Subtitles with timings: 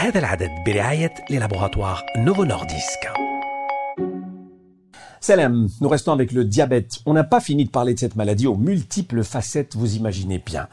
[0.00, 3.10] هذا العدد برعاية للابوغاتوار نوفو نورديسك
[5.20, 7.00] Salam, nous restons avec le diabète.
[7.04, 10.68] On n'a pas fini de parler de cette maladie aux multiples facettes, vous imaginez bien.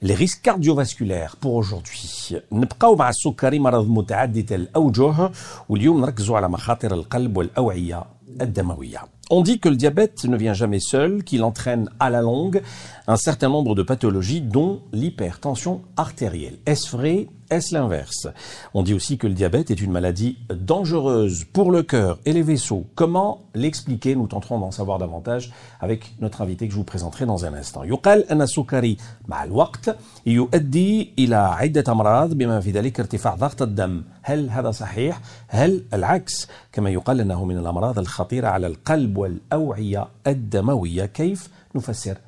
[0.00, 2.36] Les risques cardiovasculaires pour aujourd'hui.
[2.52, 5.30] نبقاو مع السكري مرض متعدد الأوجه
[5.68, 8.04] واليوم نركزوا على مخاطر القلب والأوعية
[8.40, 9.00] الدموية.
[9.30, 12.60] On dit que le diabète ne vient jamais seul, qu'il entraîne à la longue
[13.06, 16.58] un certain nombre de pathologies, dont l'hypertension artérielle.
[16.66, 18.28] Est-ce vrai Est-ce l'inverse
[18.72, 22.42] On dit aussi que le diabète est une maladie dangereuse pour le cœur et les
[22.42, 22.86] vaisseaux.
[22.94, 27.44] Comment l'expliquer Nous tenterons d'en savoir davantage avec notre invité que je vous présenterai dans
[27.44, 27.84] un instant.
[27.84, 28.96] يقال أن السكري
[29.28, 34.02] مع الوقت يؤدي إلى عدة أمراض بما في ذلك ارتفاع ضغط الدم.
[34.22, 41.04] هل هذا صحيح؟ هل العكس كما يقال أنه من الأمراض الخطيرة على القلب والأوعية الدموية
[41.06, 42.18] كيف نفسر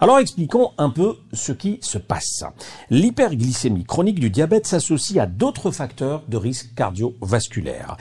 [0.00, 2.44] alors expliquons un peu ce qui se passe.
[2.90, 7.96] L'hyperglycémie chronique du diabète s'associe à d'autres facteurs de risque cardiovasculaire.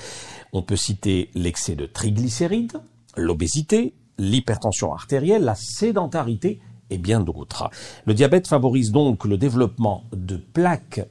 [0.54, 2.82] On peut citer l'excès de triglycérides,
[3.18, 7.70] l'obésité, l'hypertension artérielle, la sédentarité et bien d'autres.
[8.06, 11.02] Le diabète favorise donc le développement de plaques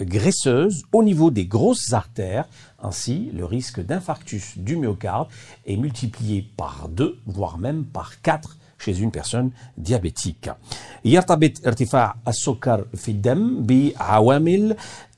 [0.00, 2.48] graisseuses au niveau des grosses artères.
[2.80, 5.28] Ainsi, le risque d'infarctus du myocarde
[5.66, 10.50] est multiplié par deux, voire même par quatre chez une personne diabétique.
[11.04, 14.76] يرتبط ارتفاع السكر في الدم بعوامل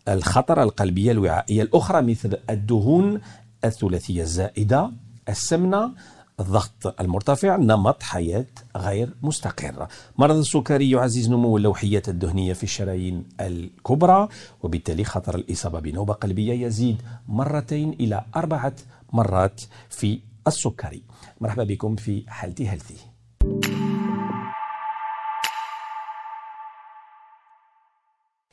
[0.08, 3.20] الخطر القلبية الوعائية الأخرى مثل الدهون
[3.64, 4.90] الثلاثية الزائدة
[5.28, 5.92] السمنة
[6.40, 9.88] الضغط المرتفع نمط حياة غير مستقر.
[10.18, 14.28] مرض السكري يعزز نمو اللوحيات الدهنية في الشرايين الكبرى
[14.62, 18.72] وبالتالي خطر الإصابة بنوبة قلبية يزيد مرتين إلى أربعة
[19.12, 21.02] مرات في السكري.
[21.40, 23.09] مرحبا بكم في حالتي هيلثي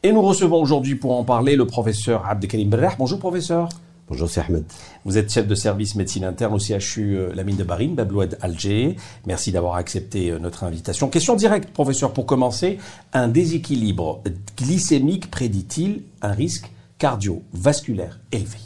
[0.03, 2.94] Et nous recevons aujourd'hui pour en parler le professeur Abdelkarim Berrah.
[3.00, 3.67] Bonjour professeur.
[4.08, 4.64] Bonjour, c'est Ahmed.
[5.06, 8.38] Vous êtes chef de service médecine interne au CHU euh, La Mine de Barine, Bablouad
[8.42, 8.95] Alger.
[9.26, 11.10] Merci d'avoir accepté euh, notre invitation.
[11.10, 12.77] Question directe, professeur, pour commencer.
[13.11, 14.21] Un déséquilibre
[14.55, 16.70] glycémique prédit-il un risque
[17.00, 18.60] cardiovasculaire élevé?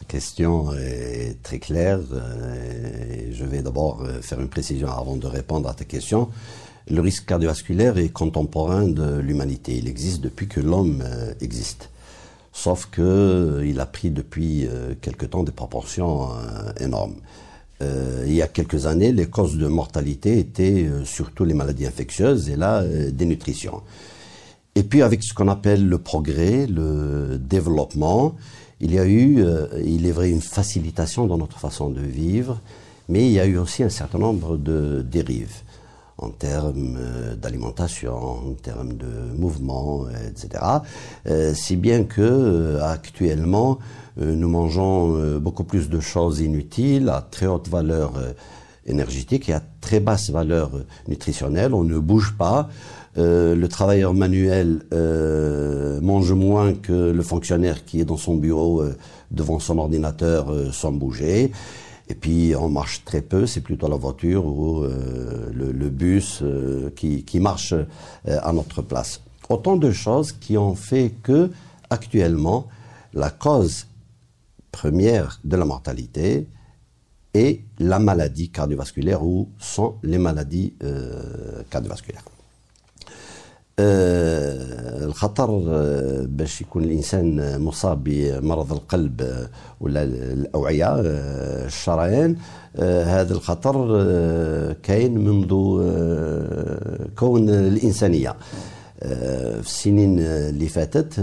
[0.00, 2.00] La question est très claire.
[2.12, 6.28] Euh, je vais d'abord faire une précision avant de répondre à ta question.
[6.90, 9.76] Le risque cardiovasculaire est contemporain de l'humanité.
[9.76, 11.90] Il existe depuis que l'homme euh, existe.
[12.52, 16.28] Sauf qu'il euh, a pris depuis euh, quelque temps des proportions
[16.80, 17.16] énormes.
[18.26, 22.56] il y a quelques années, les causes de mortalité étaient surtout les maladies infectieuses et
[22.56, 22.82] la
[23.12, 23.82] dénutrition.
[24.74, 28.34] Et puis avec ce qu'on appelle le progrès, le développement,
[28.80, 29.44] il y a eu,
[29.84, 32.60] il est vrai, une facilitation dans notre façon de vivre,
[33.08, 35.62] mais il y a eu aussi un certain nombre de dérives
[36.18, 39.06] en termes euh, d'alimentation, en termes de
[39.36, 40.64] mouvement, etc.
[41.28, 43.78] Euh, si bien que euh, actuellement,
[44.20, 48.14] nous mangeons beaucoup plus de choses inutiles à très haute valeur
[48.84, 50.72] énergétique et à très basse valeur
[51.06, 51.72] nutritionnelle.
[51.72, 52.68] On ne bouge pas.
[53.14, 54.80] le travailleur manuel
[56.02, 58.82] mange moins que le fonctionnaire qui est dans son bureau
[59.30, 61.52] devant son ordinateur sans bouger.
[62.08, 66.90] Et puis on marche très peu, c'est plutôt la voiture ou euh, le, bus euh,
[66.96, 67.84] qui, marche euh,
[68.24, 69.20] à notre place.
[69.48, 71.50] Autant de choses qui ont fait que
[71.90, 72.66] actuellement
[73.12, 73.86] la cause
[74.72, 76.46] première de la mortalité
[77.34, 80.74] est la maladie cardiovasculaire ou sont les maladies
[81.70, 82.24] cardiovasculaires.
[83.80, 89.48] آه، الخطر آه، باش يكون الإنسان مصاب بمرض القلب آه،
[89.80, 92.36] ولا الأوعية الشريان
[93.04, 94.02] هذا الخطر
[94.82, 95.48] كاين منذ
[97.16, 98.34] كون الإنسانية
[99.62, 101.14] في السنين اللي فاتت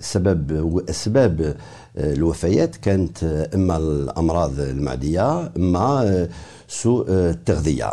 [0.00, 1.56] سبب واسباب
[1.96, 3.24] الوفيات كانت
[3.54, 6.28] إما الأمراض المعدية إما
[6.68, 7.92] سوء التغذية.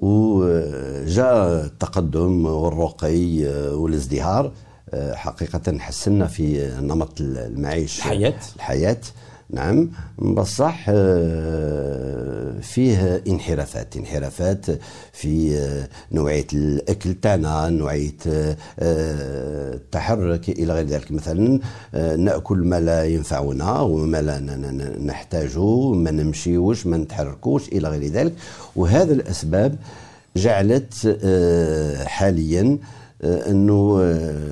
[0.00, 3.44] وجاء التقدم والرقي
[3.74, 4.52] والازدهار
[5.12, 8.34] حقيقة حسنا في نمط المعيش الحياة.
[8.56, 9.00] الحياة.
[9.52, 10.84] نعم بصح
[12.60, 14.66] فيه انحرافات انحرافات
[15.12, 15.60] في
[16.12, 18.16] نوعية الأكل تاعنا نوعية
[18.78, 21.12] التحرك إلى غير ذلك.
[21.12, 21.60] مثلا
[22.16, 24.40] نأكل ما لا ينفعنا وما لا
[25.04, 28.32] نحتاجه ما نمشيوش ما نتحركوش إلى غير ذلك.
[28.76, 29.74] وهذا الأسباب
[30.36, 31.18] جعلت
[32.06, 32.78] حاليا
[33.24, 33.98] أنه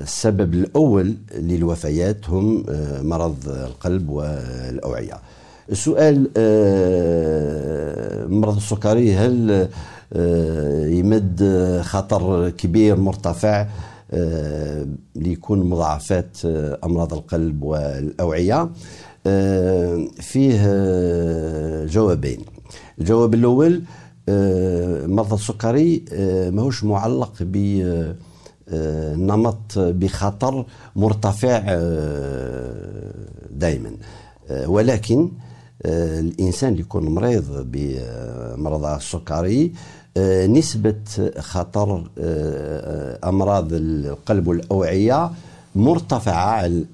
[0.03, 2.63] السبب الأول للوفيات هم
[3.01, 5.13] مرض القلب والأوعية.
[5.71, 6.27] السؤال
[8.31, 9.67] مرض السكري هل
[10.97, 11.43] يمد
[11.83, 13.67] خطر كبير مرتفع
[14.13, 16.37] اللي يكون مضاعفات
[16.83, 18.69] أمراض القلب والأوعية
[20.21, 20.61] فيه
[21.85, 22.39] جوابين
[22.99, 23.81] الجواب الأول
[25.15, 26.03] مرضى السكري
[26.53, 27.55] ماهوش معلق ب
[29.17, 31.59] نمط بخطر مرتفع
[33.51, 33.91] دائما
[34.65, 35.29] ولكن
[35.85, 39.73] الإنسان اللي يكون مريض بمرض السكري
[40.47, 40.95] نسبة
[41.39, 42.03] خطر
[43.23, 45.31] أمراض القلب والأوعية
[45.75, 46.85] مرتفعة على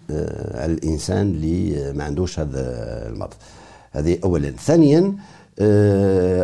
[0.66, 2.62] الإنسان اللي ما عندوش هذا
[3.10, 3.34] المرض.
[3.92, 4.52] هذه أولا.
[4.52, 5.14] ثانيا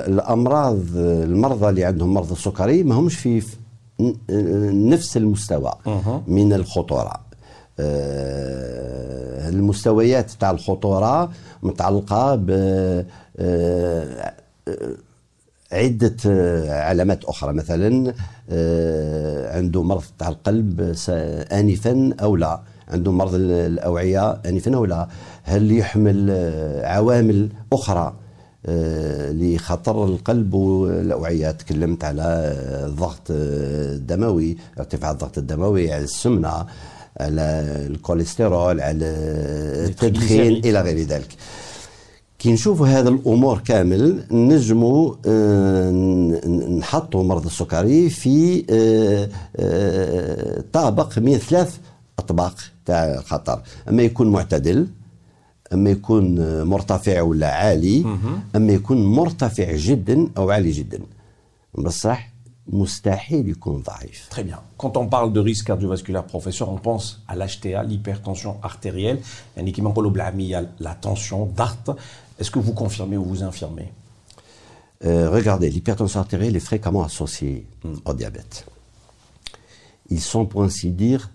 [0.07, 3.43] الأمراض المرضى اللي عندهم مرض السكري ما همش في
[4.89, 5.73] نفس المستوى
[6.27, 7.13] من الخطورة.
[9.49, 11.31] المستويات تاع الخطورة
[11.63, 12.49] متعلقة ب
[15.71, 16.17] عدة
[16.69, 17.53] علامات أخرى.
[17.53, 18.13] مثلا
[19.55, 20.95] عنده مرض تاع القلب
[21.51, 22.61] آنفا أو لا.
[22.89, 25.07] عنده مرض الأوعية آنفا أو لا.
[25.43, 26.31] هل يحمل
[26.83, 28.13] عوامل أخرى
[28.67, 31.51] لخطر القلب والأوعية.
[31.51, 32.23] تكلمت على
[32.85, 36.65] الضغط الدموي ارتفاع الضغط الدموي على السمنة
[37.19, 37.41] على
[37.89, 39.05] الكوليسترول على
[39.85, 41.35] التدخين إلى غير ذلك.
[42.39, 45.13] كي نشوفوا هذا الأمور كامل نجموا
[46.77, 48.61] نحطوا مرض السكري في
[50.73, 51.77] طابق من ثلاث
[52.19, 52.55] أطباق
[52.85, 53.61] تاع خطر.
[53.89, 54.87] أما يكون معتدل
[55.72, 58.16] اما يكون مرتفع ولا عالي
[58.56, 61.00] اما يكون مرتفع جدا او عالي جدا
[61.74, 62.36] بصح
[62.68, 64.28] مستحيل يكون ضعيف.
[64.30, 64.60] Très bien.
[64.76, 69.18] Quand on parle de risque cardiovasculaire, professeur, on pense à l'HTA, l'hypertension artérielle,
[69.56, 71.96] يعني كيما نقولوا بالعاميه la tension d'art.
[72.40, 73.92] Est-ce que vous confirmez ou vous infirmez
[75.04, 77.94] euh, Regardez, l'hypertension artérielle est fréquemment associée mm.
[78.04, 78.66] au diabète.
[80.10, 81.30] Ils sont, pour ainsi dire,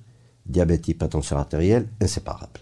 [0.46, 2.60] diabète et hypertension artérielle inséparables.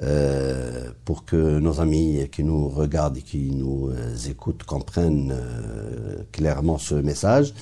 [0.00, 6.22] Euh, pour que nos amis qui nous regardent et qui nous euh, écoutent comprennent euh,
[6.30, 7.52] clairement ce message,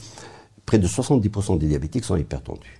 [0.66, 2.76] près de 70% des diabétiques sont hypertendus.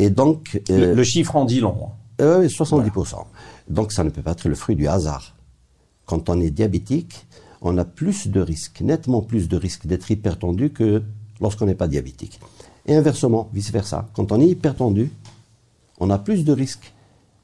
[0.00, 0.60] Et donc.
[0.68, 1.90] Le, le, chiffre en dit long.
[2.18, 2.90] Oui, 70%.
[2.92, 3.26] Voilà.
[3.68, 5.36] Donc ça ne peut pas être le fruit du hasard.
[6.04, 7.26] Quand on est diabétique,
[7.62, 11.04] on a plus de risques, nettement plus de risques d'être hypertendu que
[11.40, 12.40] lorsqu'on n'est pas diabétique.
[12.86, 14.08] Et inversement, vice-versa.
[14.14, 15.12] Quand on est hypertendu,
[16.00, 16.92] on a plus de risques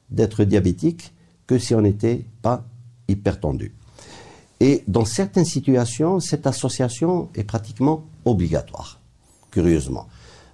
[0.09, 1.13] d'être diabétique
[1.45, 2.65] que si on n'était pas
[3.07, 3.73] hypertendu.
[4.59, 8.99] Et dans certaines situations, cette association est pratiquement obligatoire,
[9.51, 10.07] curieusement.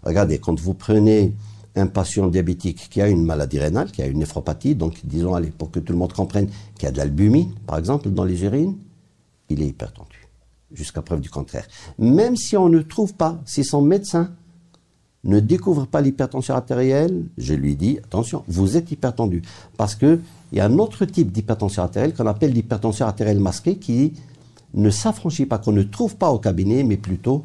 [0.03, 1.33] Regardez, quand vous prenez
[1.75, 5.49] un patient diabétique qui a une maladie rénale, qui a une néphropathie, donc disons, allez,
[5.49, 8.77] pour que tout le monde comprenne, qui a de l'albumine, par exemple, dans les urines,
[9.49, 10.27] il est hypertendu,
[10.71, 11.67] jusqu'à preuve du contraire.
[11.97, 14.35] Même si on ne trouve pas, si son médecin
[15.23, 19.41] ne découvre pas l'hypertension artérielle, je lui dis, attention, vous êtes hypertendu.
[19.77, 20.19] Parce qu'il
[20.51, 24.13] y a un autre type d'hypertension artérielle qu'on appelle l'hypertension artérielle masquée qui
[24.73, 27.43] ne s'affranchit pas, qu'on ne trouve pas au cabinet, mais plutôt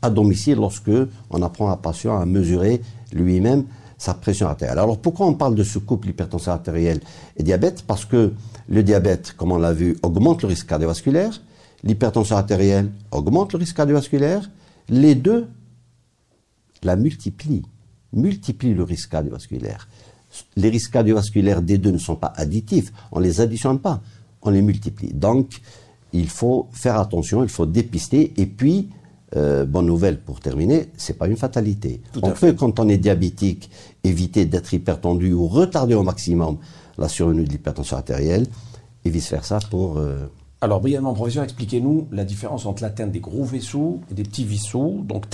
[0.00, 0.90] à domicile lorsque
[1.30, 2.80] on apprend à un patient à mesurer
[3.12, 3.64] lui-même
[3.98, 4.78] sa pression artérielle.
[4.78, 7.00] Alors pourquoi on parle de ce couple hypertension artérielle
[7.36, 7.82] et diabète?
[7.86, 8.32] Parce que
[8.68, 11.42] le diabète, comme on l'a vu, augmente le risque cardiovasculaire,
[11.82, 14.48] l'hypertension artérielle augmente le risque cardiovasculaire,
[14.88, 15.48] les deux
[16.82, 17.62] la multiplient,
[18.12, 19.88] multiplient le risque cardiovasculaire.
[20.56, 24.02] Les risques cardiovasculaires des deux ne sont pas additifs, on ne les additionne pas,
[24.42, 25.12] on les multiplie.
[25.12, 25.60] Donc,
[26.12, 28.90] il faut faire attention, il faut dépister et puis
[29.36, 32.00] euh, bonne nouvelle pour terminer, c'est pas une fatalité.
[32.12, 33.70] Tout on peut, quand on est diabétique,
[34.04, 36.58] éviter d'être hypertendu ou retarder au maximum
[36.96, 38.46] la survenue de l'hypertension artérielle
[39.04, 39.98] et vice-versa pour...
[39.98, 40.26] Euh,
[40.60, 45.04] alors, brièvement, professeur, expliquez-nous la différence entre l'atteinte des gros vaisseaux et des petits vaisseaux.
[45.04, 45.26] Donc,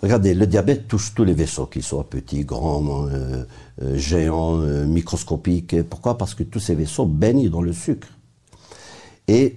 [0.00, 3.44] Regardez, le diabète touche tous les vaisseaux, qu'ils soient petits, grands, euh,
[3.82, 5.82] euh, géants, euh, microscopiques.
[5.82, 6.16] Pourquoi?
[6.18, 8.08] Parce que tous ces vaisseaux baignent dans le sucre.
[9.28, 9.54] Et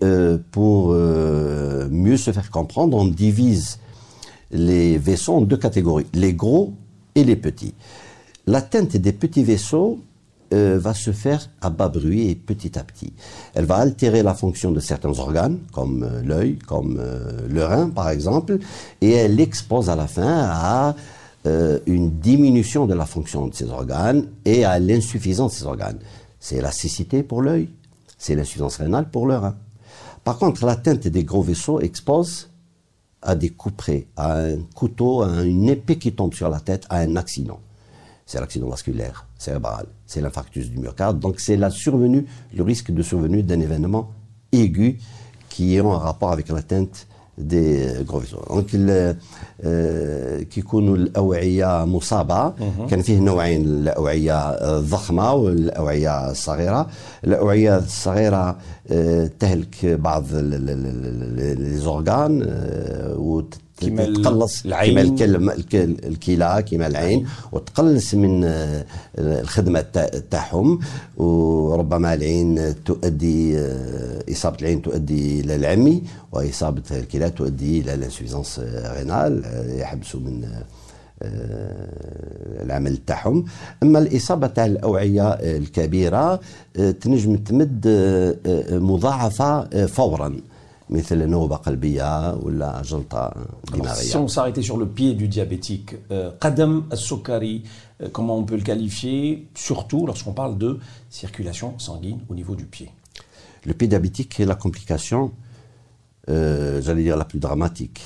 [0.52, 3.80] pour mieux se faire comprendre, on divise
[4.52, 6.74] les vaisseaux en deux catégories, les gros
[7.16, 7.74] et les petits.
[8.46, 10.00] L'atteinte des petits vaisseaux
[10.56, 13.12] euh, va se faire à bas bruit et petit à petit.
[13.56, 17.90] Elle va altérer la fonction de certains organes, comme euh, l'œil, comme euh, le rein
[17.90, 18.60] par exemple,
[19.02, 20.96] et elle expose à la fin à
[21.86, 26.00] une diminution de la fonction de ces organes et à l'insuffisance de ces organes.
[26.40, 27.70] C'est la cécité pour l'œil,
[28.18, 29.56] c'est l'insuffisance rénale pour le rein.
[30.24, 32.50] Par contre, l'atteinte des gros vaisseaux expose
[33.22, 36.98] à des couperets, à un couteau, à une épée qui tombe sur la tête, à
[36.98, 37.60] un accident.
[38.26, 41.19] C'est l'accident vasculaire cérébral, c'est l'infarctus du myocarde.
[41.19, 42.27] Donc c'est la survenue,
[42.59, 44.11] le risque de survenue d'un événement
[44.53, 44.99] aigu
[45.49, 47.07] qui est en rapport avec l'atteinte
[47.39, 49.17] دي غرو فيسو دونك
[50.51, 52.53] كيكونوا الاوعيه مصابه
[52.91, 56.87] كان فيه نوعين الاوعيه الضخمه والاوعيه الصغيره
[57.25, 58.59] الاوعيه الصغيره
[59.41, 62.43] تهلك بعض لي زورغان
[63.78, 65.16] كيما تقلص العين.
[65.16, 68.86] كيما الكل- الكلى كيما العين وتقلص من آه،
[69.18, 70.80] الخدمة تاع- تاعهم.
[71.18, 78.60] وربما العين تؤدي آه، إصابة العين تؤدي إلى العمي وإصابة الكلى تؤدي إلى الانسوفيزونس
[78.98, 80.46] رينال آه، يحبسوا من
[82.64, 83.46] العمل تاعهم.
[83.84, 86.40] أما الإصابة تاع الأوعية الكبيرة
[87.02, 87.88] تنجم تمد
[88.72, 90.36] مضاعفة فورا.
[90.91, 95.95] مثل نوبه قلبيه ولا جلطه Alors, دماغيه si on s'arrêtait sur le pied du diabétique,
[96.11, 97.63] euh, Qadam al-Sukari,
[98.03, 100.79] euh, comment on peut le qualifier, surtout lorsqu'on parle de
[101.11, 102.91] circulation sanguine au niveau du pied
[103.65, 105.33] Le pied diabétique est la complication,
[106.29, 108.01] euh, j'allais dire la plus dramatique,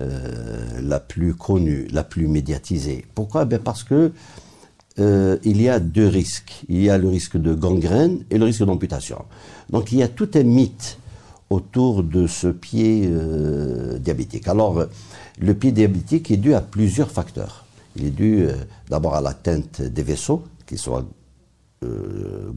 [0.00, 3.04] euh, la plus connue, la plus médiatisée.
[3.14, 4.12] Pourquoi ben Parce que
[4.98, 6.64] euh, il y a deux risques.
[6.68, 9.24] Il y a le risque de gangrène et le risque d'amputation.
[9.70, 10.98] Donc il y a tout un mythe
[11.53, 14.47] autour de ce pied euh, diabétique.
[14.47, 14.85] Alors, euh,
[15.39, 17.65] le pied diabétique est dû à plusieurs facteurs.
[17.95, 18.53] Il est dû euh,
[18.89, 21.05] d'abord à l'atteinte des vaisseaux, qu'ils soient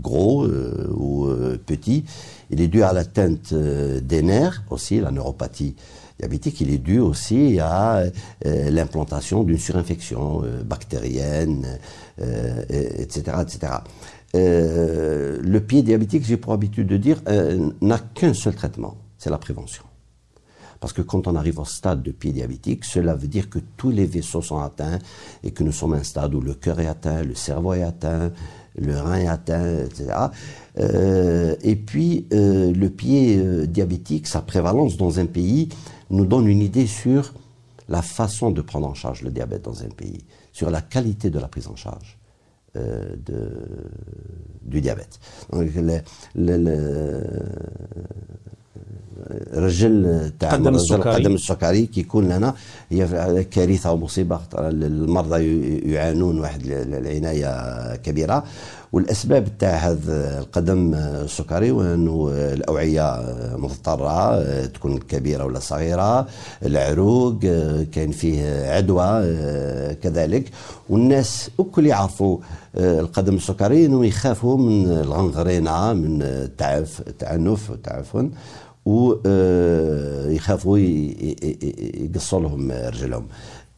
[0.00, 1.26] gros ou
[1.66, 2.04] petits.
[2.48, 5.74] Il est dû à l'atteinte des nerfs aussi, la neuropathie
[6.20, 6.60] diabétique.
[6.60, 8.04] Il est dû aussi à
[8.44, 11.66] l'implantation d'une surinfection bactérienne,
[12.20, 13.72] et- etc., etc.
[14.36, 19.30] Euh, le pied diabétique, j'ai pour habitude de dire, euh, n'a qu'un seul traitement, c'est
[19.30, 19.84] la prévention.
[20.78, 23.90] Parce que quand on arrive au stade de pied diabétique, cela veut dire que tous
[23.90, 24.98] les vaisseaux sont atteints
[25.42, 27.82] et que nous sommes à un stade où le cœur est atteint, le cerveau est
[27.82, 28.30] atteint,
[28.78, 30.12] le rein est atteint, etc.
[30.78, 35.70] Euh, et puis, le pied diabétique, sa prévalence dans un pays
[36.10, 37.32] nous donne une idée sur
[37.88, 41.38] la façon de prendre en charge le diabète dans un pays, sur la qualité de
[41.38, 42.18] la prise en charge
[43.24, 43.50] de,
[44.62, 45.18] du diabète.
[49.54, 51.12] رجل تاع قدم السكري.
[51.14, 52.54] قدم السكري كيكون لنا.
[52.90, 55.42] هي كارثة ومصيبة المرضى
[55.92, 58.44] يعانون واحد ال- العنايه كبيرة.
[58.92, 63.20] والأسباب تاع هذا القدم السكري هو انه الأوعية
[63.56, 66.26] مضطرة تكون كبيرة ولا صغيرة
[66.62, 67.38] العروق
[67.92, 69.34] كاين فيه عدوى
[69.94, 70.50] كذلك.
[70.88, 72.38] والناس الكل يعرفوا
[72.76, 78.30] القدم السكري إنهم يخافوا من الغنغرينة من التعف التعنف والتعفن
[78.85, 83.27] ويخافوا يقصوا لهم رجلهم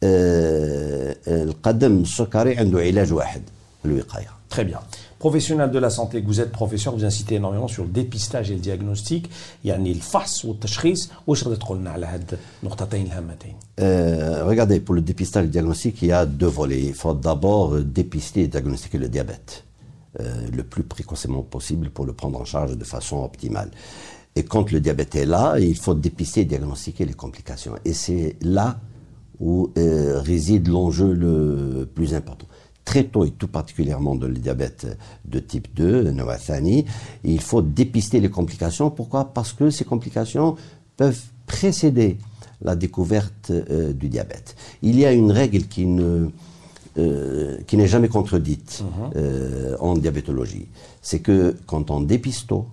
[0.02, 3.42] آه، القدم السكري عنده علاج واحد
[3.84, 4.78] الوقايه Très bien.
[5.18, 8.54] Professionnel de la santé, que vous êtes professeur, vous incitez énormément sur le dépistage et
[8.54, 9.28] le diagnostic.
[9.64, 15.00] يعني الفحص والتشخيص واش تقدر تقول لنا على هاد النقطتين الهامتين؟ Euh, regardez, pour le
[15.00, 16.82] dépistage et le diagnostic, il y a deux volets.
[16.82, 19.64] Il faut d'abord euh, dépister et diagnostiquer le diabète
[20.20, 23.70] euh, le plus précocement possible pour le prendre en charge de façon optimale.
[24.35, 27.75] Et quand le diabète est là, il faut dépister et diagnostiquer les complications.
[27.85, 28.79] Et c'est là
[29.39, 32.47] où euh, réside l'enjeu le plus important.
[32.85, 34.87] Très tôt, et tout particulièrement dans le diabète
[35.25, 36.85] de type 2, Novathani,
[37.23, 38.89] il faut dépister les complications.
[38.89, 39.25] Pourquoi?
[39.33, 40.55] Parce que ces complications
[40.97, 42.17] peuvent précéder
[42.61, 44.55] la découverte euh, du diabète.
[44.81, 46.29] Il y a une règle qui ne
[46.97, 48.83] euh, qui n'est jamais contredite
[49.15, 50.67] euh, en diabétologie.
[51.01, 52.65] C'est que quand on dépiste tôt,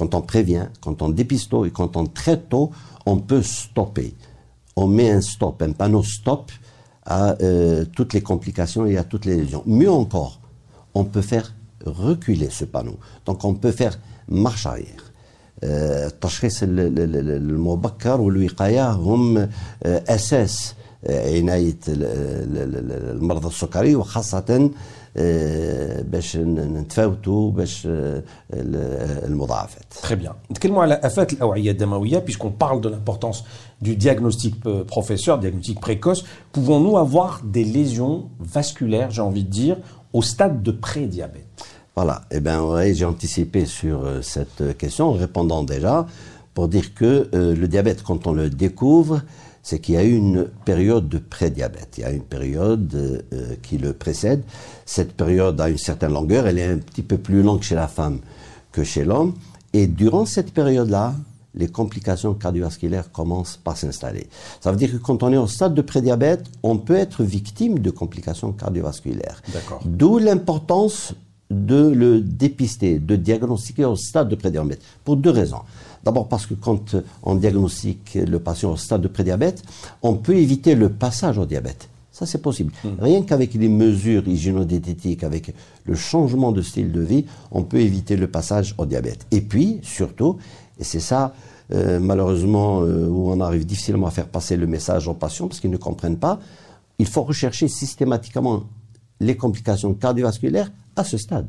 [0.00, 2.70] quand on prévient, quand on dépiste tôt et quand on traite tôt,
[3.06, 4.14] on peut stopper.
[4.76, 6.50] On met un stop, un panneau stop
[7.04, 9.62] à euh, toutes les complications et à toutes les lésions.
[9.66, 10.40] Mieux encore,
[10.94, 12.96] on peut faire reculer ce panneau.
[13.24, 15.02] Donc on peut faire marche arrière.
[15.64, 19.48] آه، التشخيص ال- ال- ال- المبكر والوقاية هم آه،
[19.84, 20.74] أساس
[21.04, 24.70] آه، عناية ال- ال- ال- المرضى السكري وخاصة آه،
[26.02, 30.32] باش ن- نتفاوتوا باش آه، ال- المضاعفات Très bien.
[30.50, 33.44] نتكلموا على آفات الأوعية الدموية puisqu'on parle de l'importance
[33.82, 36.24] du diagnostic euh, professeur, diagnostic précoce.
[36.52, 39.76] Pouvons-nous avoir des lésions vasculaires, j'ai envie de dire,
[40.12, 41.56] au stade de pré-diabète
[41.96, 45.96] Voilà, eh bien, ouais, j'ai anticipé sur euh, cette question en répondant déjà
[46.54, 49.16] pour dire que euh, le diabète, quand on le découvre,
[49.63, 51.97] c'est qu'il y a eu une période de prédiabète.
[51.97, 52.93] Il y a une période
[53.33, 54.43] euh, qui le précède.
[54.85, 57.87] Cette période a une certaine longueur, elle est un petit peu plus longue chez la
[57.87, 58.19] femme
[58.71, 59.33] que chez l'homme.
[59.73, 61.15] Et durant cette période-là,
[61.53, 64.27] les complications cardiovasculaires commencent par s'installer.
[64.61, 67.79] Ça veut dire que quand on est au stade de prédiabète, on peut être victime
[67.79, 69.41] de complications cardiovasculaires.
[69.53, 69.81] D'accord.
[69.85, 71.13] D'où l'importance
[71.49, 75.61] de le dépister, de diagnostiquer au stade de prédiabète, pour deux raisons.
[76.03, 79.63] D'abord parce que quand on diagnostique le patient au stade de prédiabète,
[80.01, 81.89] on peut éviter le passage au diabète.
[82.11, 82.73] Ça, c'est possible.
[82.83, 82.89] Hmm.
[82.99, 85.53] Rien qu'avec les mesures hygiéno-diététiques, avec
[85.85, 89.25] le changement de style de vie, on peut éviter le passage au diabète.
[89.31, 90.37] Et puis, surtout,
[90.77, 91.33] et c'est ça,
[91.73, 95.61] euh, malheureusement, euh, où on arrive difficilement à faire passer le message aux patients parce
[95.61, 96.39] qu'ils ne comprennent pas,
[96.99, 98.63] il faut rechercher systématiquement
[99.19, 101.47] les complications cardiovasculaires à ce stade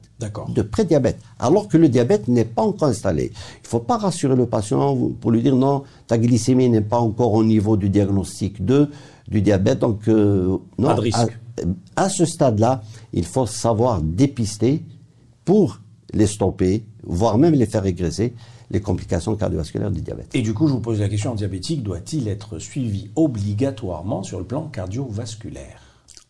[0.49, 3.33] de prédiabète, alors que le diabète n'est pas encore installé.
[3.35, 7.01] Il ne faut pas rassurer le patient pour lui dire non, ta glycémie n'est pas
[7.01, 8.89] encore au niveau du diagnostic de,
[9.29, 11.39] du diabète, donc euh, non, pas de risque.
[11.97, 12.83] À, ce stade-là,
[13.13, 14.83] il faut savoir dépister
[15.45, 15.81] pour
[16.15, 18.35] les stopper, voire même les faire régresser
[18.71, 20.29] les complications cardiovasculaires du diabète.
[20.35, 24.39] Et du coup, je vous pose la question, un diabétique doit-il être suivi obligatoirement sur
[24.39, 25.79] le plan cardiovasculaire?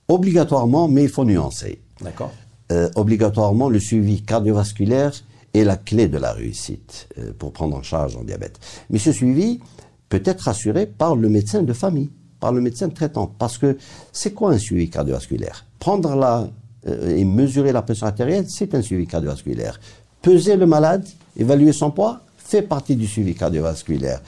[0.08, 1.80] Obligatoirement, mais il faut nuancer.
[2.00, 2.32] D'accord.
[2.70, 5.12] Euh, obligatoirement, le suivi cardiovasculaire
[5.52, 8.60] est la clé de la réussite euh, pour prendre en charge un diabète.
[8.90, 9.60] Mais ce suivi
[10.08, 13.26] peut être assuré par le médecin de famille, par le médecin traitant.
[13.38, 13.76] Parce que
[14.12, 15.66] c'est quoi un suivi cardiovasculaire?
[15.78, 16.48] Prendre la,
[16.86, 19.80] euh, et mesurer la pression artérielle, c'est un suivi cardiovasculaire.
[20.22, 24.22] Peser le malade, évaluer son poids, fait partie du suivi cardiovasculaire.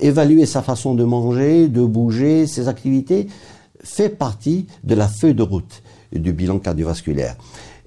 [0.00, 3.28] évaluer sa façon de manger, de bouger, ses activités,
[3.82, 5.82] fait partie de la feuille de route
[6.12, 7.36] du bilan cardiovasculaire.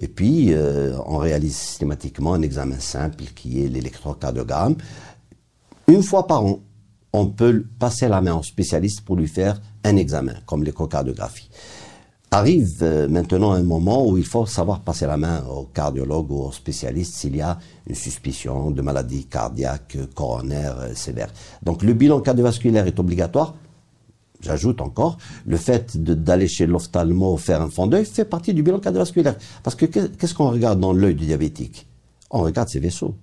[0.01, 4.75] Et puis, euh, on réalise systématiquement un examen simple qui est l'électrocardiogramme.
[5.87, 6.59] Une fois par an,
[7.11, 11.49] on peut passer la main au spécialiste pour lui faire un examen, comme l'échocardiographie.
[12.31, 16.43] Arrive euh, maintenant un moment où il faut savoir passer la main au cardiologue ou
[16.43, 17.57] au spécialiste s'il y a
[17.87, 21.33] une suspicion de maladie cardiaque coronaire euh, sévère.
[21.63, 23.55] Donc le bilan cardiovasculaire est obligatoire,
[24.41, 28.79] J'ajoute encore, le fait d'aller chez l'ophtalmo faire un fond d'œil fait partie du bilan
[28.79, 29.35] cardiovasculaire.
[29.63, 31.87] Parce que qu'est-ce qu'on regarde dans l'œil du diabétique?
[32.31, 33.15] On regarde ses vaisseaux.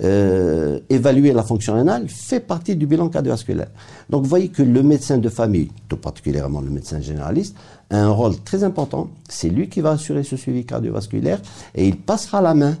[0.00, 3.70] Euh, évaluer la fonction rénale fait partie du bilan cardiovasculaire.
[4.08, 7.56] Donc vous voyez que le médecin de famille, tout particulièrement le médecin généraliste,
[7.90, 9.10] a un rôle très important.
[9.28, 11.40] C'est lui qui va assurer ce suivi cardiovasculaire
[11.74, 12.76] et il passera la main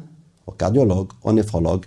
[0.46, 1.86] au cardiologue, au néphrologue,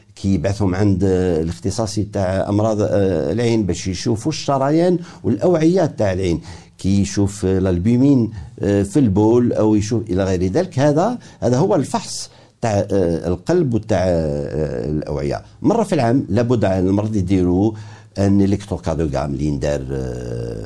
[0.21, 1.03] كي يبعثهم عند
[1.43, 6.41] الاختصاصي تاع أمراض العين باش يشوفوا الشرايين والأوعيات تاع العين.
[6.77, 10.79] كي يشوف الألبومين في البول أو يشوف إلى غير ذلك.
[10.79, 12.29] هذا هذا هو الفحص
[12.61, 12.87] تاع
[13.27, 15.41] القلب وتاع الأوعية.
[15.61, 17.71] مرة في العام لابد المرضى يديروا
[18.18, 19.80] ان الكتروكارديوغرام اللي يندار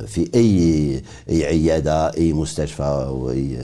[0.06, 3.56] في اي اي عياده اي مستشفى او اي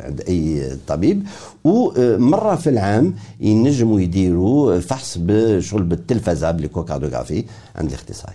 [0.00, 1.26] عند اي طبيب
[1.64, 7.44] ومره في العام ينجموا يديروا فحص بشغل بالتلفزه بالكوكارديوغرافي
[7.76, 8.34] عند الاختصاصي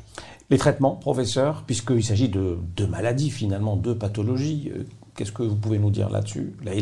[0.52, 4.72] Les traitements, professeur, puisqu'il s'agit de deux maladies finalement, deux pathologies,
[5.16, 6.74] qu'est-ce que vous pouvez nous dire là-dessus La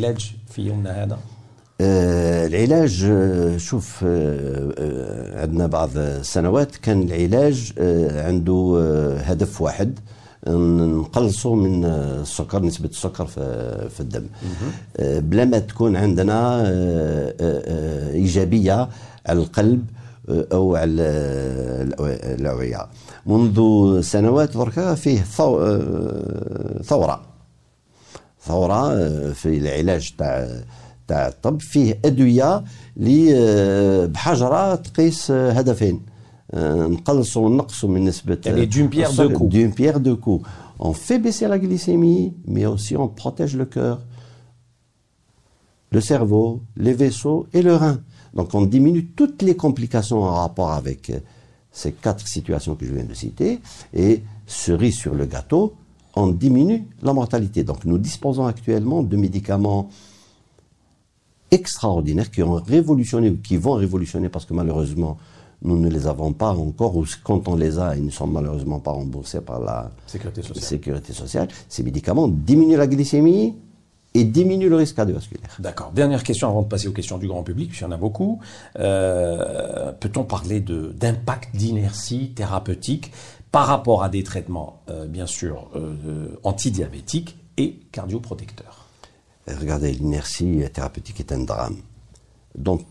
[1.81, 3.12] آه العلاج
[3.57, 8.81] شوف آه عندنا بعض السنوات كان العلاج آه عنده
[9.21, 9.99] هدف واحد
[10.49, 14.27] نقلصوا من السكر نسبة السكر في, الدم.
[15.01, 16.62] بلا ما تكون عندنا
[18.12, 18.89] إيجابية
[19.27, 19.87] على القلب
[20.29, 21.03] أو على
[22.39, 22.87] الأوعية.
[23.27, 23.61] منذ
[24.01, 25.21] سنوات بركة فيه
[26.83, 27.21] ثورة.
[28.43, 30.49] ثورة في العلاج تاع
[31.08, 32.63] تاع الطب فيه ادويه
[32.97, 36.02] اللي بحجره تقيس هدفين
[36.54, 40.41] نقلصوا ونقصوا من نسبه يعني دون بيير دو كو دون بيير دو كو
[40.84, 44.00] on fait baisser la glycémie mais aussi on protège le cœur
[45.91, 48.00] le cerveau les vaisseaux et le rein
[48.34, 51.12] donc on diminue toutes les complications en rapport avec
[51.71, 53.60] ces quatre situations que je viens de citer
[53.93, 55.74] et cerise sur le gâteau
[56.15, 59.89] on diminue la mortalité donc nous disposons actuellement de médicaments
[61.59, 65.16] extraordinaires qui ont révolutionné ou qui vont révolutionner parce que malheureusement
[65.62, 68.81] nous ne les avons pas encore ou quand on les a ils ne sont malheureusement
[68.87, 70.64] pas remboursés par la sécurité sociale.
[70.64, 71.49] Sécurité sociale.
[71.69, 73.55] Ces médicaments diminuent la glycémie
[74.16, 75.57] et diminuent le risque cardiovasculaire.
[75.59, 75.90] D'accord.
[75.92, 78.40] Dernière question avant de passer aux questions du grand public, puisqu'il y en a beaucoup.
[78.79, 83.12] Euh, Peut-on parler d'impact d'inertie thérapeutique
[83.53, 88.76] par rapport à des traitements, euh, bien sûr, euh, antidiabétiques et cardioprotecteurs?
[89.46, 91.76] Regardez, l'inertie thérapeutique est un drame.
[92.56, 92.82] Donc,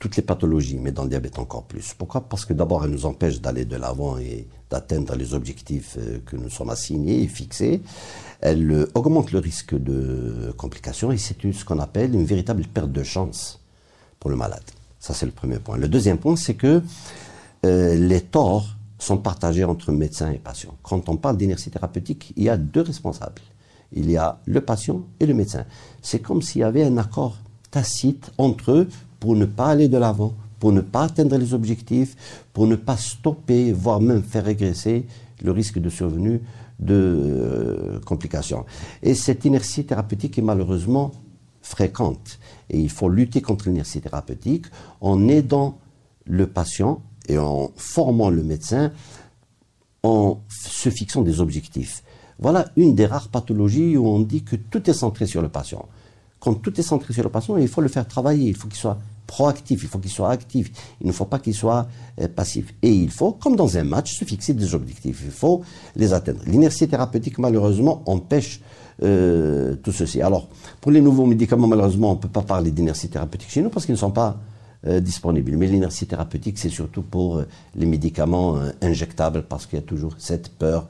[0.00, 1.94] toutes les pathologies, mais dans le diabète encore plus.
[1.94, 2.22] Pourquoi?
[2.22, 6.36] Parce que d'abord, elle nous empêche d'aller de l'avant et d'atteindre les objectifs euh, que
[6.36, 7.82] nous sommes assignés et fixés.
[8.40, 12.90] Elle euh, augmente le risque de complications et c'est ce qu'on appelle une véritable perte
[12.90, 13.60] de chance
[14.18, 14.62] pour le malade.
[14.98, 15.76] Ça, c'est le premier point.
[15.76, 16.82] Le deuxième point, c'est que
[17.66, 20.76] euh, les torts sont partagés entre médecins et patients.
[20.82, 23.42] Quand on parle d'inertie thérapeutique, il y a deux responsables.
[23.92, 25.64] Il y a le patient et le médecin.
[26.02, 27.36] C'est comme s'il y avait un accord
[27.70, 32.16] tacite entre eux pour ne pas aller de l'avant, pour ne pas atteindre les objectifs,
[32.52, 35.06] pour ne pas stopper, voire même faire régresser
[35.42, 36.40] le risque de survenue
[36.78, 38.64] de euh, complications.
[39.02, 41.12] Et cette inertie thérapeutique est malheureusement
[41.62, 42.38] fréquente.
[42.70, 44.66] Et il faut lutter contre l'inertie thérapeutique
[45.00, 45.78] en aidant
[46.24, 48.92] le patient et en formant le médecin
[50.02, 52.02] en se fixant des objectifs.
[52.40, 55.86] Voilà une des rares pathologies où on dit que tout est centré sur le patient.
[56.38, 58.78] Quand tout est centré sur le patient, il faut le faire travailler, il faut qu'il
[58.78, 60.72] soit proactif, il faut qu'il soit actif,
[61.02, 61.86] il ne faut pas qu'il soit
[62.18, 62.74] euh, passif.
[62.82, 65.60] Et il faut, comme dans un match, se fixer des objectifs, il faut
[65.96, 66.40] les atteindre.
[66.46, 68.62] L'inertie thérapeutique, malheureusement, empêche
[69.02, 70.22] euh, tout ceci.
[70.22, 70.48] Alors,
[70.80, 73.84] pour les nouveaux médicaments, malheureusement, on ne peut pas parler d'inertie thérapeutique chez nous parce
[73.84, 74.38] qu'ils ne sont pas
[74.86, 75.54] euh, disponibles.
[75.58, 77.42] Mais l'inertie thérapeutique, c'est surtout pour
[77.76, 80.88] les médicaments injectables parce qu'il y a toujours cette peur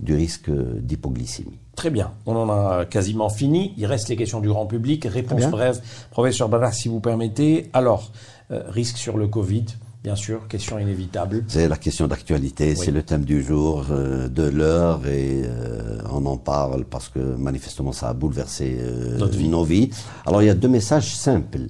[0.00, 1.58] du risque d'hypoglycémie.
[1.74, 3.72] Très bien, on en a quasiment fini.
[3.76, 5.04] Il reste les questions du grand public.
[5.04, 5.80] Réponse brève.
[6.10, 7.70] Professeur Badar, si vous permettez.
[7.72, 8.10] Alors,
[8.50, 9.66] euh, risque sur le Covid,
[10.02, 11.44] bien sûr, question inévitable.
[11.48, 16.24] C'est la question d'actualité, c'est le thème du jour, euh, de l'heure, et euh, on
[16.24, 18.78] en parle parce que manifestement ça a bouleversé
[19.18, 19.90] nos vies.
[20.24, 21.68] Alors il y a deux messages simples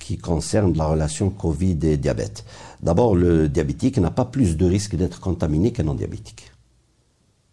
[0.00, 2.44] qui concernent la relation Covid et diabète.
[2.82, 6.47] D'abord, le diabétique n'a pas plus de risque d'être contaminé qu'un non-diabétique.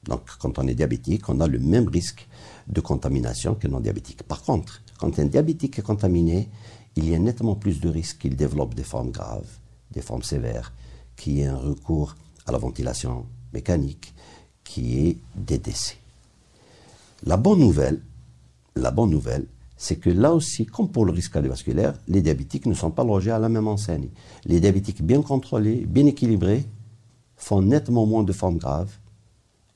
[0.07, 2.27] Donc, quand on est diabétique, on a le même risque
[2.67, 4.23] de contamination qu'un non-diabétique.
[4.23, 6.49] Par contre, quand un diabétique est contaminé,
[6.95, 9.49] il y a nettement plus de risques qu'il développe des formes graves,
[9.91, 10.73] des formes sévères,
[11.15, 12.15] qu'il y ait un recours
[12.45, 14.13] à la ventilation mécanique,
[14.63, 15.97] qui est des décès.
[17.23, 18.01] La bonne nouvelle,
[18.75, 19.45] la bonne nouvelle,
[19.77, 23.31] c'est que là aussi, comme pour le risque cardiovasculaire, les diabétiques ne sont pas logés
[23.31, 24.09] à la même enseigne.
[24.45, 26.65] Les diabétiques bien contrôlés, bien équilibrés,
[27.35, 28.97] font nettement moins de formes graves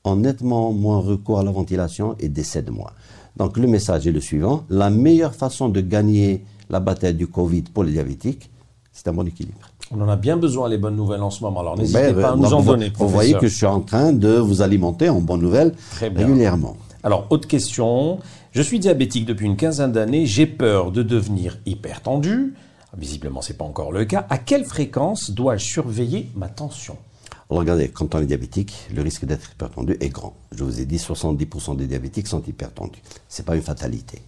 [0.04, 2.92] ont nettement moins recours à la ventilation et décèdent moins.
[3.36, 7.62] Donc le message est le suivant, la meilleure façon de gagner la bataille du Covid
[7.62, 8.50] pour les diabétiques,
[8.92, 9.58] c'est un bon équilibre.
[9.92, 12.36] On en a bien besoin les bonnes nouvelles en ce moment, alors n'hésitez pas à
[12.36, 12.92] nous en donner.
[12.96, 16.76] Vous voyez que je suis en train de vous alimenter en bonnes nouvelles régulièrement.
[17.02, 18.18] Alors, autre question.
[18.52, 22.54] Je suis diabétique depuis une quinzaine d'années, j'ai peur de devenir hypertendu.
[22.96, 24.26] Visiblement, ce n'est pas encore le cas.
[24.28, 26.96] À quelle fréquence dois-je surveiller ma tension?
[27.56, 30.34] Regardez, quand on est diabétique, le risque d'être hypertendu est grand.
[30.52, 33.02] Je vous ai dit, 70% des diabétiques sont hypertendus.
[33.28, 34.22] Ce n'est pas une fatalité.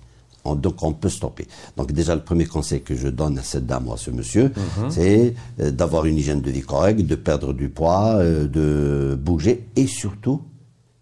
[0.44, 1.46] donc on peut stopper.
[1.76, 4.52] Donc déjà, le premier conseil que je donne à cette dame ou à ce monsieur,
[4.78, 4.90] mhm.
[4.90, 9.68] c'est euh, d'avoir une hygiène de vie correcte, de perdre du poids, euh, de bouger
[9.76, 10.42] et surtout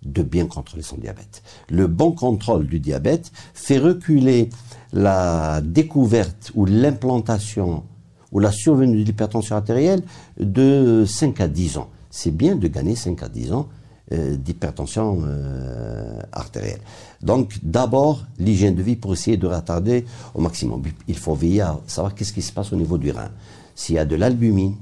[0.03, 1.43] de bien contrôler son diabète.
[1.69, 4.49] Le bon contrôle du diabète fait reculer
[4.93, 7.85] la découverte ou l'implantation
[8.33, 10.03] ou la survenue de l'hypertension artérielle
[10.39, 13.69] de 5 à 10 ans c'est bien de gagner 5 à 10 ans
[14.13, 16.81] euh, d'hypertension euh, artérielle.
[17.23, 20.83] Donc d'abord, l'hygiène de vie pour essayer de retarder au maximum.
[21.07, 23.31] Il faut veiller à savoir qu'est-ce qui se passe au niveau du rein.
[23.77, 24.75] S'il y a de l'albumine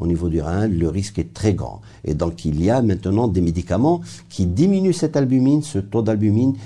[0.00, 1.80] au niveau du rein, le risque est très grand.
[2.04, 6.56] Et donc il y a maintenant des médicaments qui diminuent cette albumine, ce taux d'albumine,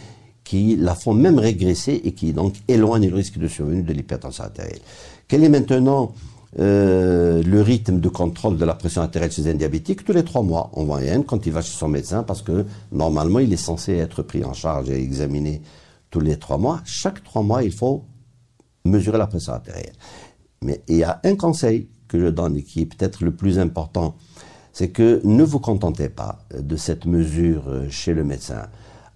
[0.43, 4.45] qui la font même régresser et qui donc éloignent le risque de survenue de l'hypertension
[4.45, 4.81] artérielle.
[5.29, 6.13] Quel est maintenant
[6.59, 10.43] euh, le rythme de contrôle de la pression artérielle chez un diabétique tous les trois
[10.43, 13.95] mois en moyenne quand il va chez son médecin parce que normalement il est censé
[13.95, 15.61] être pris en charge et examiné
[16.11, 16.81] tous les trois mois.
[16.85, 18.05] Chaque trois mois, il faut
[18.85, 19.93] mesurer la pression artérielle.
[20.63, 24.17] Mais il y a un conseil que je donne qui est peut-être le plus important,
[24.73, 28.69] c'est que ne vous contentez pas de cette mesure chez le médecin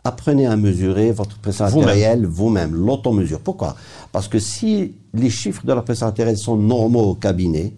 [0.05, 3.41] apprenez à mesurer votre pression artérielle vous-même, l'automesure.
[3.41, 3.77] Pourquoi?
[4.13, 7.73] Parce que si les chiffres de la pression artérielle sont normaux au cabinet,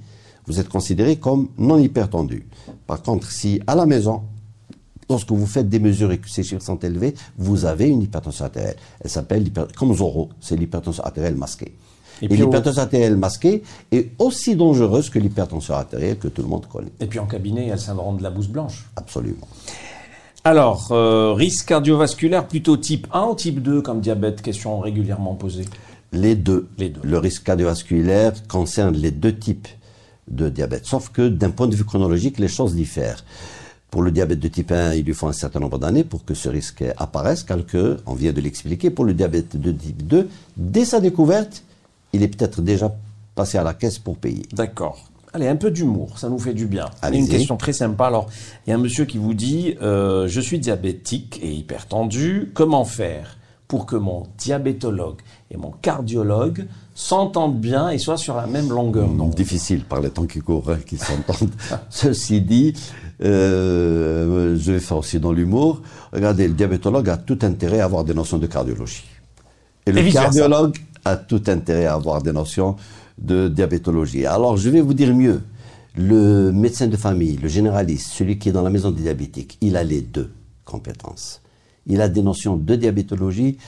[0.46, 2.46] vous êtes considéré comme non hypertendu.
[2.86, 4.22] Par contre, si à la maison,
[5.08, 8.44] lorsque vous faites des mesures et que ces chiffres sont élevés, vous avez une hypertension
[8.44, 8.76] artérielle.
[9.00, 11.76] Elle s'appelle, comme Zoro, c'est l'hypertension artérielle masquée.
[12.20, 16.92] Et, l'hypertension artérielle masquée est aussi dangereuse que l'hypertension artérielle que tout le monde connaît.
[17.00, 18.86] Et puis en cabinet, il y a le syndrome de la bouse blanche.
[18.96, 19.48] Absolument.
[20.44, 25.66] Alors, euh, risque cardiovasculaire plutôt type 1 ou type 2 comme diabète Question régulièrement posée.
[26.12, 26.68] Les deux.
[26.78, 27.00] les deux.
[27.04, 29.68] Le risque cardiovasculaire concerne les deux types
[30.28, 30.84] de diabète.
[30.84, 33.24] Sauf que d'un point de vue chronologique, les choses diffèrent.
[33.92, 36.34] Pour le diabète de type 1, il lui faut un certain nombre d'années pour que
[36.34, 40.28] ce risque apparaisse, car que, on vient de l'expliquer, pour le diabète de type 2,
[40.56, 41.62] dès sa découverte,
[42.12, 42.92] il est peut-être déjà
[43.36, 44.42] passer à la caisse pour payer.
[44.52, 45.11] D'accord.
[45.34, 46.90] Allez, un peu d'humour, ça nous fait du bien.
[47.10, 48.06] Une question très sympa.
[48.06, 48.26] Alors,
[48.66, 52.50] il y a un monsieur qui vous dit euh, Je suis diabétique et hypertendu.
[52.52, 58.46] Comment faire pour que mon diabétologue et mon cardiologue s'entendent bien et soient sur la
[58.46, 59.34] même longueur d'onde?
[59.34, 61.54] Difficile par les temps qui courent hein, qu'ils s'entendent.
[61.88, 62.74] Ceci dit,
[63.24, 65.80] euh, je vais faire aussi dans l'humour.
[66.12, 69.04] Regardez, le diabétologue a tout intérêt à avoir des notions de cardiologie.
[69.86, 72.76] Et le Et cardiologue a tout intérêt à avoir des notions
[73.18, 74.26] de diabétologie.
[74.26, 75.42] Alors, je vais vous dire mieux.
[75.96, 79.76] Le médecin de famille, le généraliste, celui qui est dans la maison des diabétiques, il
[79.76, 80.30] a les deux
[80.64, 81.42] compétences.
[81.86, 83.58] Il a des notions de diabétologie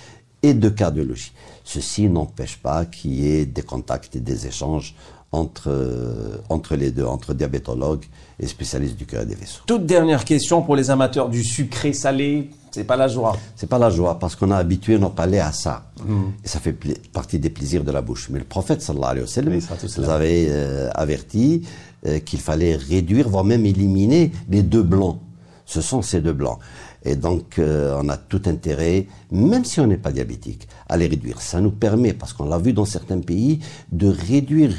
[0.43, 1.33] et de cardiologie.
[1.65, 4.95] Ceci n'empêche pas qu'il y ait des contacts et des échanges
[5.35, 8.05] entre, euh, entre les deux, entre diabétologues
[8.39, 9.63] et spécialistes du cœur et des vaisseaux.
[9.67, 12.51] Toute dernière question pour les amateurs du sucré salé.
[12.71, 13.37] C'est pas la joie.
[13.55, 15.91] C'est pas la joie parce qu'on a habitué nos palais à ça.
[16.05, 16.23] Mm.
[16.45, 16.77] Et ça fait
[17.13, 18.29] partie des plaisirs de la bouche.
[18.31, 19.61] Mais le prophète sallallahu alayhi wa sallam
[19.99, 21.63] nous avait euh, averti
[22.07, 25.19] euh, qu'il fallait réduire, voire même éliminer les deux blancs.
[25.67, 26.59] Ce sont ces deux blancs.
[27.05, 31.07] Et donc, euh, on a tout intérêt, même si on n'est pas diabétique, à les
[31.07, 31.41] réduire.
[31.41, 33.61] Ça nous permet, parce qu'on l'a vu dans certains pays,
[33.93, 34.75] de réduire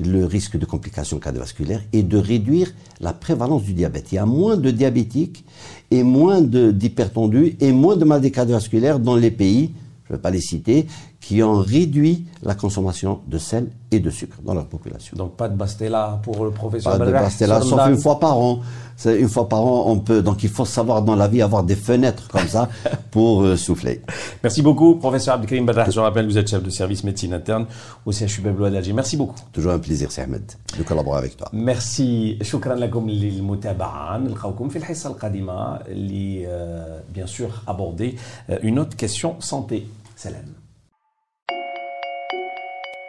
[0.00, 4.12] le risque de complications cardiovasculaires et de réduire la prévalence du diabète.
[4.12, 5.44] Il y a moins de diabétiques
[5.90, 9.72] et moins d'hypertendus et moins de maladies cardiovasculaires dans les pays,
[10.06, 10.86] je ne vais pas les citer,
[11.21, 15.17] qui ont réduit la consommation de sel et de sucre dans leur population.
[15.17, 17.97] Donc pas de Bastella pour le professeur Pas de Belrach Bastella, sur sauf la- une
[17.97, 18.59] fois par an.
[18.95, 20.21] C'est Une fois par an, on peut.
[20.21, 22.69] Donc il faut savoir dans la vie avoir des fenêtres comme ça
[23.11, 24.01] pour euh, souffler.
[24.43, 25.89] Merci beaucoup, professeur Abdelkrim Belrach.
[25.91, 27.65] Je rappelle, vous êtes chef de service médecine interne
[28.05, 28.93] au CHU Beblois d'Alger.
[28.93, 29.35] Merci beaucoup.
[29.51, 30.43] Toujours un plaisir, c'est Ahmed,
[30.77, 31.49] de collaborer avec toi.
[31.53, 38.13] ميرسي شكرا لكم للمتابعة نلقاوكم في الحصة القادمة اللي آه، bien sûr aborder
[38.49, 39.75] آه، une autre question santé
[40.17, 40.45] سلام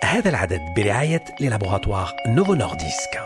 [0.04, 3.24] هذا العدد برعاية للابوغاتوار نوفو نورديسك